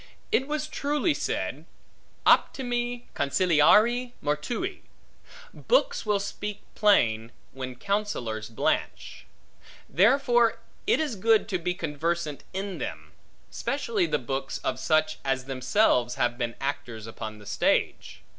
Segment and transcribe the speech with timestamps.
[0.31, 1.67] It was truly said,
[2.25, 4.79] optimi consiliarii mortui:
[5.53, 9.27] books will speak plain, when counsellors blanch.
[9.87, 13.11] Therefore it is good to be conversant in them,
[13.51, 18.23] specially the books of such as themselves have been actors upon the stage.